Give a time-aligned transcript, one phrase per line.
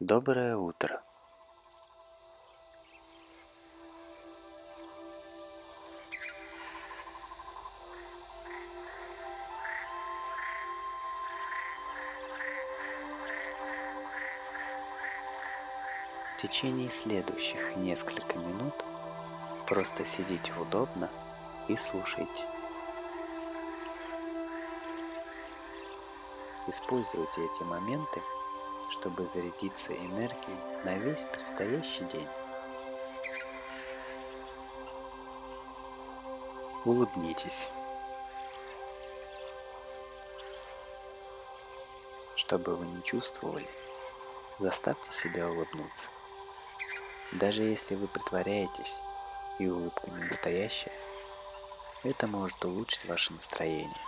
[0.00, 1.02] Доброе утро.
[16.36, 18.74] В течение следующих нескольких минут
[19.66, 21.10] просто сидите удобно
[21.66, 22.44] и слушайте.
[26.68, 28.20] Используйте эти моменты,
[29.08, 32.28] чтобы зарядиться энергией на весь предстоящий день.
[36.84, 37.68] Улыбнитесь.
[42.36, 43.66] Что бы вы ни чувствовали,
[44.58, 46.08] заставьте себя улыбнуться.
[47.32, 48.98] Даже если вы притворяетесь
[49.58, 50.92] и улыбка не настоящая,
[52.04, 54.04] это может улучшить ваше настроение.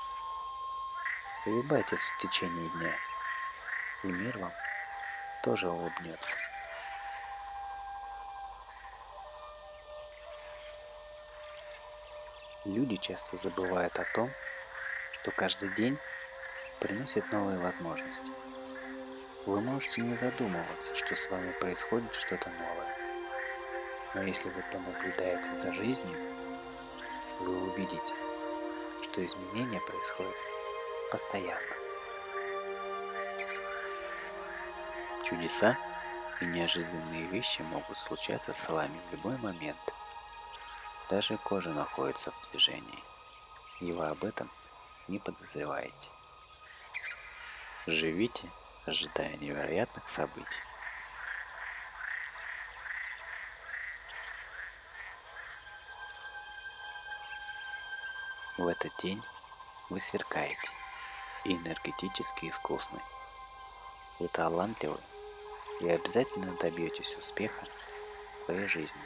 [1.46, 2.94] Улыбайтесь в течение дня,
[4.04, 4.52] и мир вам
[5.42, 6.32] тоже улыбнется.
[12.64, 14.30] Люди часто забывают о том,
[15.20, 15.98] что каждый день
[16.78, 18.30] приносит новые возможности.
[19.46, 22.96] Вы можете не задумываться, что с вами происходит что-то новое.
[24.14, 26.18] Но если вы понаблюдаете за жизнью,
[27.40, 28.14] вы увидите,
[29.04, 30.36] что изменения происходят
[31.10, 31.79] постоянно.
[35.30, 35.78] Чудеса
[36.40, 39.78] и неожиданные вещи могут случаться с вами в любой момент.
[41.08, 43.04] Даже кожа находится в движении,
[43.80, 44.50] и вы об этом
[45.06, 46.08] не подозреваете.
[47.86, 48.50] Живите,
[48.86, 50.44] ожидая невероятных событий.
[58.58, 59.22] В этот день
[59.90, 60.70] вы сверкаете
[61.44, 63.00] и энергетически искусны.
[64.18, 64.98] Вы талантливы
[65.80, 67.64] и обязательно добьетесь успеха
[68.32, 69.00] в своей жизни.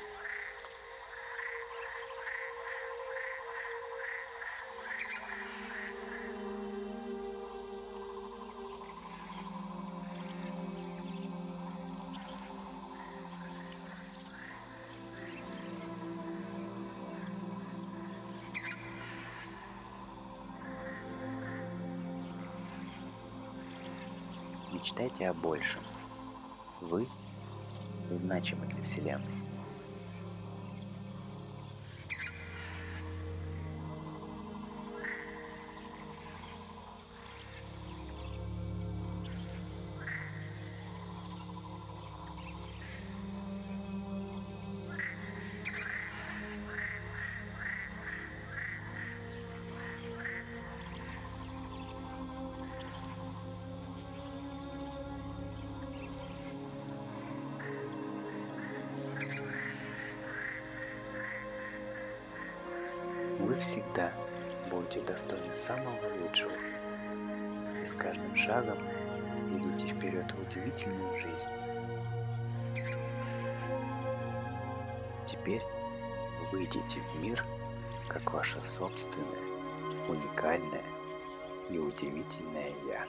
[24.73, 25.83] Мечтайте о большем.
[26.81, 27.07] Вы
[28.11, 29.44] значимы для Вселенной.
[63.55, 64.11] Вы всегда
[64.69, 66.51] будете достойны самого лучшего.
[67.81, 68.79] И с каждым шагом
[69.39, 71.49] идите вперед в удивительную жизнь.
[75.25, 75.63] Теперь
[76.51, 77.45] выйдите в мир,
[78.09, 79.29] как ваше собственное,
[80.09, 80.83] уникальное
[81.71, 83.07] и удивительное Я.